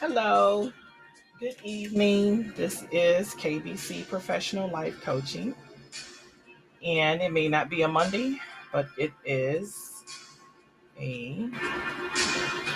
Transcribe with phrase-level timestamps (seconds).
[0.00, 0.72] Hello,
[1.38, 2.54] good evening.
[2.56, 5.54] This is KBC Professional Life Coaching,
[6.82, 8.38] and it may not be a Monday,
[8.72, 10.02] but it is
[10.98, 11.50] a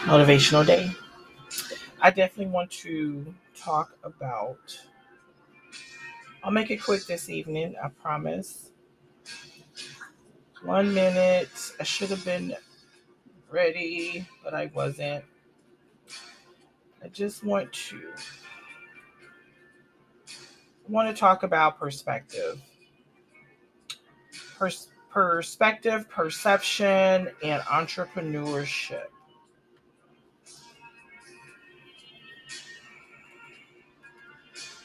[0.04, 0.90] motivational day.
[2.02, 4.78] I definitely want to talk about,
[6.42, 8.70] I'll make it quick this evening, I promise.
[10.62, 11.72] One minute.
[11.80, 12.54] I should have been
[13.50, 15.24] ready, but I wasn't.
[17.04, 18.00] I just want to
[20.88, 22.58] want to talk about perspective.
[24.56, 29.08] Pers- perspective, perception, and entrepreneurship.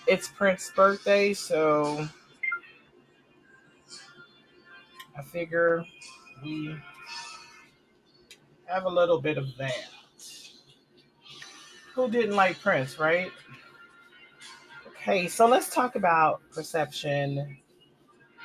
[0.05, 2.05] It's Prince's birthday, so
[5.17, 5.85] I figure
[6.43, 6.75] we
[8.65, 9.98] have a little bit of that.
[11.93, 13.31] Who didn't like Prince, right?
[14.87, 17.57] Okay, so let's talk about perception,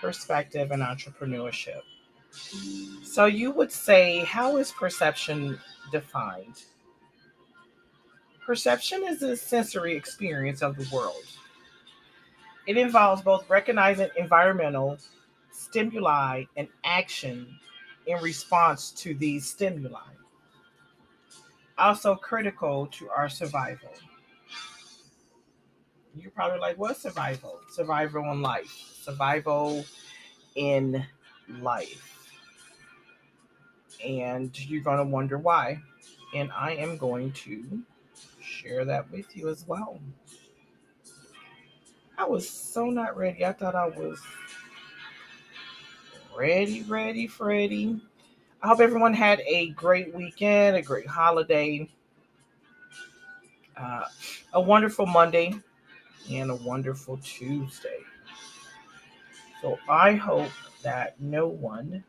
[0.00, 1.80] perspective, and entrepreneurship.
[3.02, 5.58] So, you would say, how is perception
[5.92, 6.64] defined?
[8.44, 11.24] Perception is a sensory experience of the world.
[12.66, 14.98] It involves both recognizing environmental
[15.52, 17.46] stimuli and action
[18.06, 20.00] in response to these stimuli
[21.78, 23.90] also critical to our survival.
[26.16, 27.60] You're probably like, what survival?
[27.70, 28.98] Survival in life.
[29.02, 29.84] Survival
[30.54, 31.04] in
[31.60, 32.28] life.
[34.04, 35.80] And you're going to wonder why.
[36.34, 37.82] And I am going to
[38.40, 39.98] share that with you as well.
[42.16, 43.44] I was so not ready.
[43.44, 44.20] I thought I was
[46.36, 48.00] ready, ready, Freddy.
[48.64, 51.86] I hope everyone had a great weekend, a great holiday,
[53.76, 54.04] uh,
[54.54, 55.52] a wonderful Monday,
[56.30, 57.98] and a wonderful Tuesday.
[59.60, 60.50] So I hope
[60.82, 62.02] that no one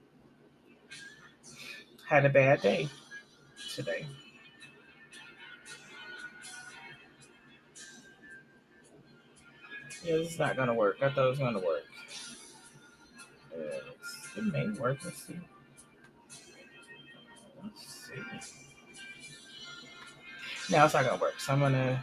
[2.07, 2.87] had a bad day
[3.75, 4.05] today.
[10.05, 10.99] Yeah, this is not going to work.
[11.01, 11.83] I thought it was going to work.
[14.37, 14.99] it may work.
[15.03, 15.35] Let's see.
[20.69, 21.39] Now it's not gonna work.
[21.39, 22.01] So I'm gonna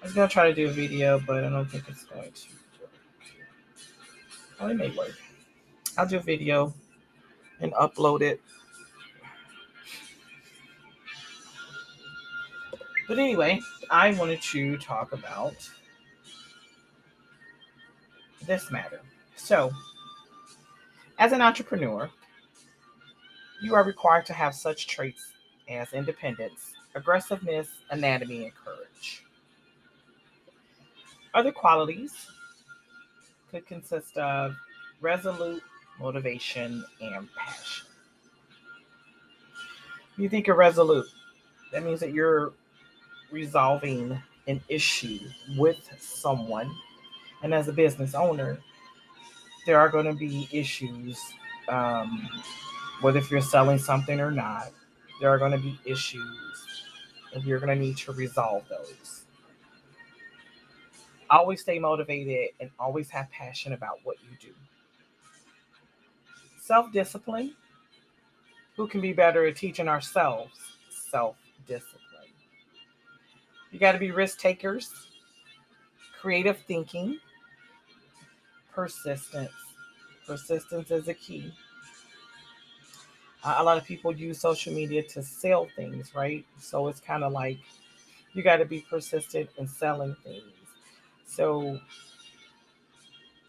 [0.00, 2.48] I was gonna try to do a video, but I don't think it's going to
[4.60, 4.70] work.
[4.70, 5.16] It may work.
[5.96, 6.74] I'll do a video
[7.60, 8.40] and upload it.
[13.08, 13.60] But anyway,
[13.90, 15.54] I wanted to talk about
[18.46, 19.00] this matter.
[19.36, 19.72] So,
[21.18, 22.10] as an entrepreneur,
[23.60, 25.32] you are required to have such traits
[25.68, 29.24] as independence, aggressiveness, anatomy, and courage.
[31.34, 32.12] Other qualities
[33.50, 34.56] could consist of
[35.00, 35.62] resolute
[36.00, 37.86] motivation and passion.
[40.16, 41.06] You think you're resolute,
[41.72, 42.52] that means that you're
[43.30, 45.20] resolving an issue
[45.56, 46.74] with someone.
[47.42, 48.58] And as a business owner,
[49.66, 51.20] there are going to be issues
[51.68, 52.28] um,
[53.00, 54.70] whether if you're selling something or not,
[55.20, 56.84] there are going to be issues
[57.34, 59.24] and you're going to need to resolve those.
[61.30, 64.54] Always stay motivated and always have passion about what you do.
[66.60, 67.54] Self discipline.
[68.76, 70.52] Who can be better at teaching ourselves
[70.88, 71.98] self discipline?
[73.70, 75.08] You got to be risk takers,
[76.20, 77.18] creative thinking,
[78.72, 79.50] persistence.
[80.26, 81.52] Persistence is a key
[83.44, 86.44] a lot of people use social media to sell things, right?
[86.58, 87.58] So it's kind of like
[88.32, 90.42] you got to be persistent in selling things.
[91.26, 91.78] So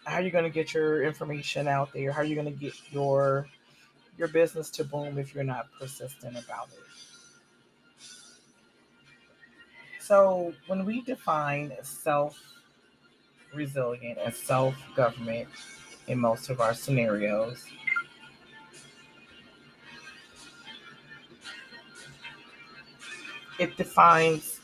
[0.06, 2.12] how are you going to get your information out there?
[2.12, 3.47] How are you going to get your
[4.18, 6.80] your business to boom if you're not persistent about it?
[10.01, 12.39] So when we define self
[13.53, 15.47] resilient and self government
[16.07, 17.65] in most of our scenarios,
[23.59, 24.59] it defines.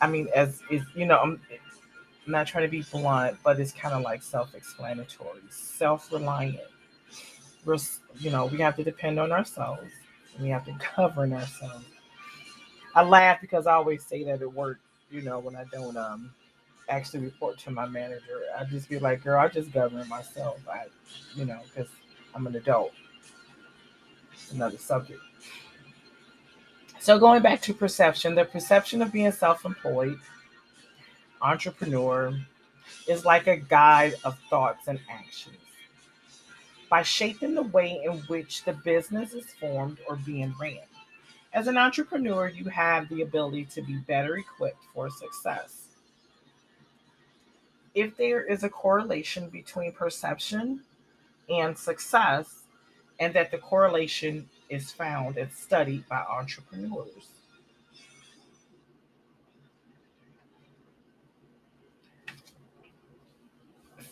[0.00, 1.40] I mean, as is you know, I'm,
[2.28, 6.60] not trying to be blunt, but it's kind of like self-explanatory, self-reliant.
[7.64, 7.78] We're,
[8.18, 9.90] you know, we have to depend on ourselves.
[10.38, 11.86] we have to govern ourselves.
[12.94, 14.78] I laugh because I always say that at work.
[15.10, 16.30] You know, when I don't um
[16.88, 20.86] actually report to my manager, I just be like, "Girl, I just govern myself." I,
[21.34, 21.90] you know, because
[22.34, 22.92] I'm an adult.
[24.52, 25.20] Another subject.
[27.00, 30.18] So, going back to perception, the perception of being self employed,
[31.40, 32.36] entrepreneur,
[33.06, 35.56] is like a guide of thoughts and actions.
[36.90, 40.80] By shaping the way in which the business is formed or being ran.
[41.52, 45.88] As an entrepreneur, you have the ability to be better equipped for success.
[47.94, 50.80] If there is a correlation between perception
[51.48, 52.64] and success,
[53.20, 57.28] and that the correlation is found and studied by entrepreneurs.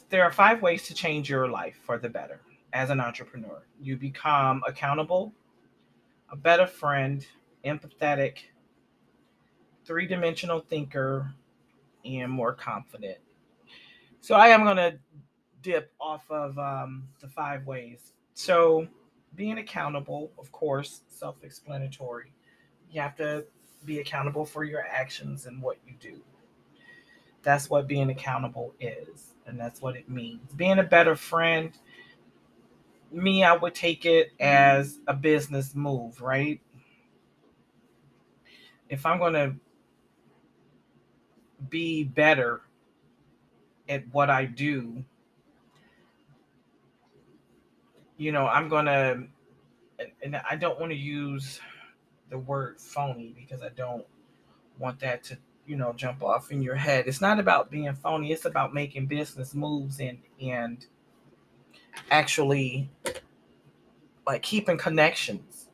[0.09, 2.41] There are five ways to change your life for the better
[2.73, 3.63] as an entrepreneur.
[3.81, 5.33] You become accountable,
[6.31, 7.27] a better friend,
[7.65, 8.39] empathetic,
[9.85, 11.35] three dimensional thinker,
[12.05, 13.19] and more confident.
[14.21, 14.99] So I am going to
[15.63, 18.13] dip off of um, the five ways.
[18.35, 18.87] So
[19.35, 22.33] being accountable, of course, self explanatory.
[22.91, 23.45] You have to
[23.85, 26.21] be accountable for your actions and what you do.
[27.43, 30.53] That's what being accountable is, and that's what it means.
[30.55, 31.73] Being a better friend,
[33.13, 36.61] me, I would take it as a business move, right?
[38.89, 39.55] If I'm going to
[41.69, 42.63] be better
[43.89, 45.05] at what I do,
[48.17, 49.25] you know, I'm to,
[50.23, 51.61] and I don't want to use
[52.31, 54.05] the word phony because I don't
[54.79, 57.07] want that to, you know, jump off in your head.
[57.07, 60.87] It's not about being phony, it's about making business moves and, and,
[62.11, 62.91] actually
[64.27, 65.69] like keeping connections.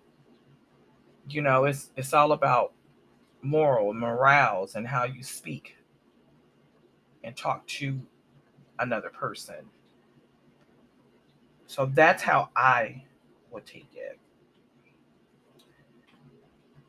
[1.29, 2.73] You know, it's it's all about
[3.43, 5.77] moral morals and how you speak
[7.25, 8.01] and talk to
[8.79, 9.67] another person.
[11.73, 13.03] So that's how I
[13.51, 14.19] would take it.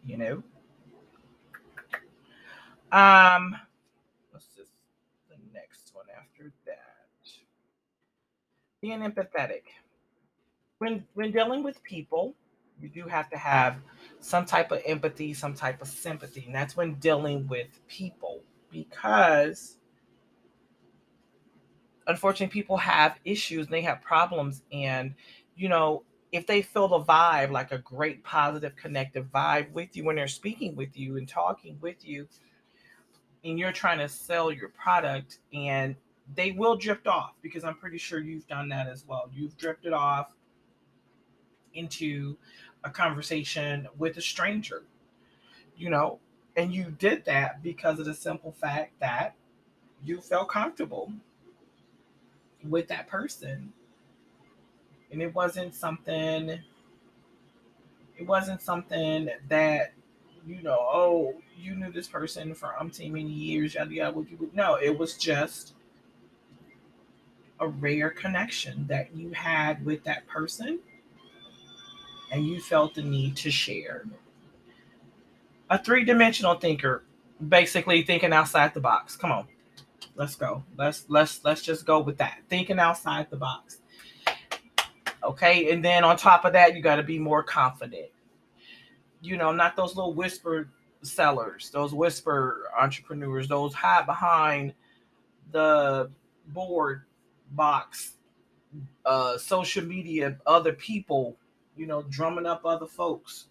[0.06, 0.44] You know?
[2.91, 3.56] Um
[4.33, 4.74] let's just
[5.30, 6.81] the next one after that
[8.81, 9.62] being empathetic.
[10.80, 12.36] When when dealing with people,
[12.77, 13.77] you do have to have
[14.19, 19.77] some type of empathy, some type of sympathy, and that's when dealing with people because
[22.07, 25.13] unfortunately people have issues and they have problems and
[25.55, 30.03] you know if they feel the vibe like a great positive connective vibe with you
[30.03, 32.27] when they're speaking with you and talking with you
[33.44, 35.95] and you're trying to sell your product and
[36.35, 39.29] they will drift off because I'm pretty sure you've done that as well.
[39.33, 40.33] You've drifted off
[41.73, 42.38] into
[42.83, 44.83] a conversation with a stranger,
[45.75, 46.19] you know,
[46.55, 49.35] and you did that because of the simple fact that
[50.03, 51.11] you felt comfortable
[52.68, 53.71] with that person.
[55.12, 56.60] And it wasn't something,
[58.18, 59.94] it wasn't something that,
[60.45, 64.25] you know, oh, you knew this person for umpteen many years, yada yada.
[64.54, 65.74] No, it was just
[67.60, 70.80] a rare connection that you had with that person
[72.31, 74.06] and you felt the need to share.
[75.69, 77.03] A three dimensional thinker,
[77.48, 79.15] basically thinking outside the box.
[79.15, 79.48] Come on,
[80.15, 80.63] let's go.
[80.77, 82.39] Let's let's let's just go with that.
[82.50, 83.79] Thinking outside the box.
[85.24, 88.10] Okay, and then on top of that, you got to be more confident.
[89.22, 90.70] You know, not those little whisper
[91.01, 94.74] sellers, those whisper entrepreneurs, those hide behind
[95.51, 96.12] the
[96.48, 97.03] board
[97.51, 98.15] box
[99.05, 101.38] uh social media other people
[101.75, 103.46] you know drumming up other folks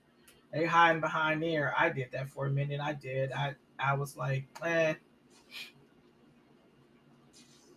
[0.52, 4.16] they hiding behind there i did that for a minute i did i i was
[4.16, 4.95] like eh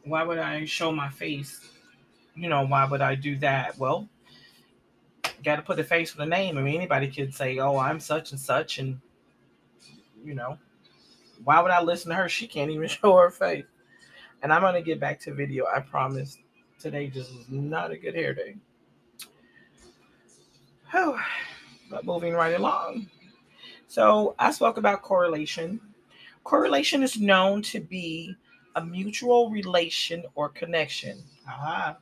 [0.06, 1.70] why would i show my face
[2.36, 4.08] you know why would i do that well
[5.44, 8.00] got to put a face with a name i mean anybody could say oh i'm
[8.00, 9.00] such and such and
[10.24, 10.58] you know
[11.44, 13.66] why would i listen to her she can't even show her face
[14.46, 15.66] and I'm gonna get back to video.
[15.74, 16.38] I promise.
[16.78, 18.58] Today just was not a good hair day.
[20.94, 21.20] Oh,
[21.90, 23.10] but moving right along.
[23.88, 25.82] So I spoke about correlation.
[26.44, 28.36] Correlation is known to be
[28.76, 31.24] a mutual relation or connection.
[31.48, 31.98] Aha.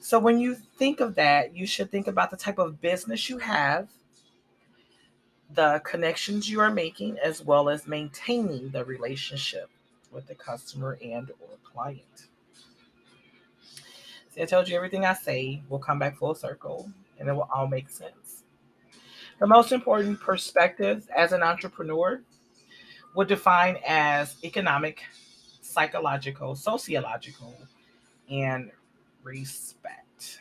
[0.00, 3.38] So when you think of that, you should think about the type of business you
[3.38, 3.88] have,
[5.54, 9.68] the connections you are making, as well as maintaining the relationship
[10.12, 12.28] with the customer and or client.
[14.30, 17.48] See, I told you everything I say will come back full circle and it will
[17.52, 18.44] all make sense.
[19.38, 22.22] The most important perspectives as an entrepreneur
[23.14, 25.02] would define as economic,
[25.76, 27.54] psychological, sociological,
[28.30, 28.70] and
[29.22, 30.40] respect.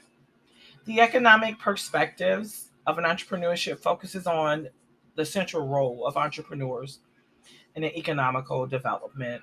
[0.85, 4.69] The economic perspectives of an entrepreneurship focuses on
[5.15, 6.99] the central role of entrepreneurs
[7.75, 9.41] in an economical development.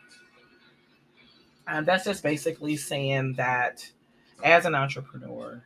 [1.67, 3.87] And that's just basically saying that
[4.43, 5.63] as an entrepreneur,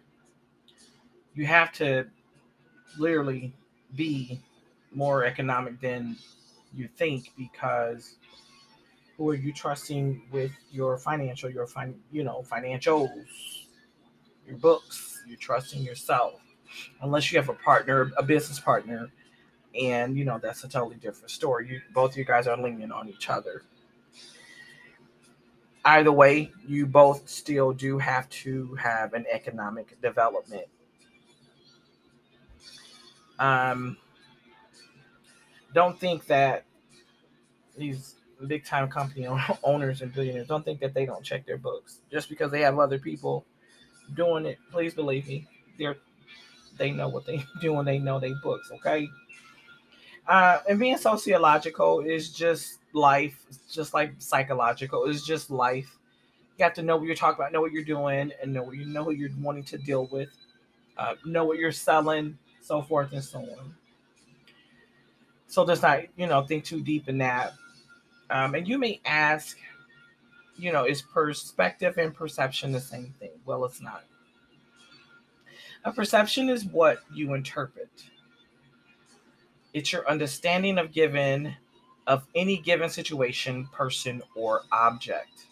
[1.36, 2.06] you have to
[2.98, 3.52] literally
[3.94, 4.40] be
[4.92, 6.16] more economic than
[6.74, 8.16] you think because
[9.16, 13.10] who are you trusting with your financial your fin- you know financials
[14.46, 16.40] your books you're trusting yourself
[17.02, 19.10] unless you have a partner a business partner
[19.80, 21.68] and you know that's a totally different story.
[21.68, 23.62] You both of you guys are leaning on each other.
[25.84, 30.66] Either way you both still do have to have an economic development.
[33.38, 33.96] Um
[35.74, 36.64] don't think that
[37.76, 38.15] these
[38.46, 39.26] big time company
[39.62, 42.00] owners and billionaires don't think that they don't check their books.
[42.10, 43.44] Just because they have other people
[44.14, 45.46] doing it please believe me
[45.78, 45.96] they're
[46.78, 49.08] they know what they do and they know they books okay?
[50.28, 55.98] Uh, and being sociological is just life it's just like psychological it's just life.
[56.58, 58.76] You have to know what you're talking about know what you're doing and know what
[58.76, 60.30] you know who you're wanting to deal with
[60.98, 63.74] uh, know what you're selling so forth and so on.
[65.46, 67.54] So just not you know think too deep in that
[68.30, 69.58] um, and you may ask
[70.56, 73.30] you know is perspective and perception the same thing?
[73.44, 74.04] Well it's not.
[75.84, 77.90] A perception is what you interpret.
[79.72, 81.54] It's your understanding of given
[82.06, 85.46] of any given situation person or object.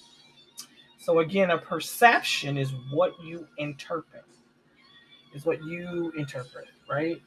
[0.99, 4.25] So again a perception is what you interpret
[5.35, 7.21] is what you interpret right?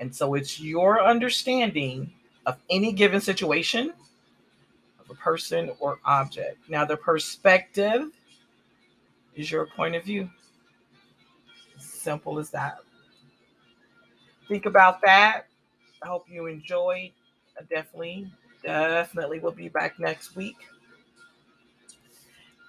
[0.00, 2.12] And so it's your understanding
[2.46, 3.92] of any given situation,
[5.00, 6.58] of a person or object.
[6.68, 8.10] Now, the perspective
[9.34, 10.30] is your point of view.
[11.78, 12.78] Simple as that.
[14.48, 15.46] Think about that.
[16.02, 17.12] I hope you enjoyed.
[17.58, 18.30] I definitely,
[18.62, 20.56] definitely will be back next week.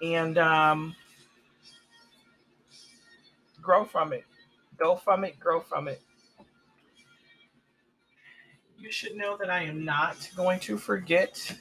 [0.02, 0.94] And um,
[3.60, 4.24] grow from it.
[4.78, 6.00] Go from it, grow from it
[8.86, 11.60] you should know that I am not going to forget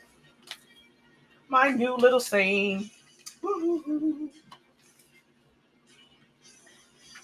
[1.47, 2.91] my new little saying.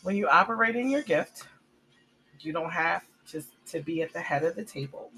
[0.02, 1.44] When you operate in your gift,
[2.40, 5.12] you don't have to, to be at the head of the table.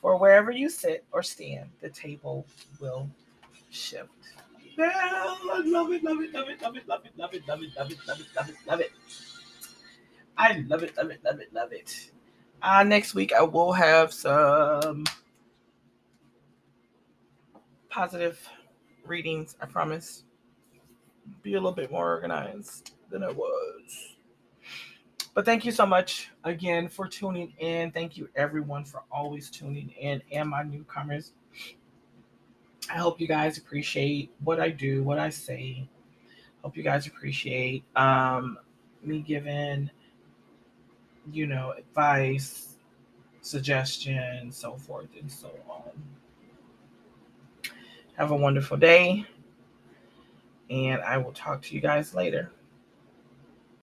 [0.00, 2.46] For wherever you sit or stand, the table
[2.80, 3.10] will
[3.68, 4.08] shift.
[4.78, 7.76] I love it, love it, love it, love it, love it, love it, love it,
[7.76, 8.92] love it, love it, love it, love it.
[10.38, 12.10] I love it, love it, love it, love it.
[12.60, 15.04] Uh, next week, I will have some
[17.88, 18.48] positive
[19.06, 20.24] readings, I promise.
[21.42, 24.16] Be a little bit more organized than I was.
[25.34, 27.92] But thank you so much again for tuning in.
[27.92, 31.32] Thank you, everyone, for always tuning in and my newcomers.
[32.90, 35.88] I hope you guys appreciate what I do, what I say.
[36.62, 38.58] Hope you guys appreciate um,
[39.02, 39.90] me giving
[41.32, 42.76] you know, advice,
[43.40, 45.90] suggestions, so forth and so on.
[48.16, 49.24] Have a wonderful day,
[50.70, 52.50] and I will talk to you guys later.